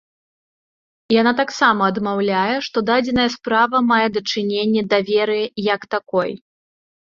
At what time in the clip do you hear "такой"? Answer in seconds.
5.97-6.31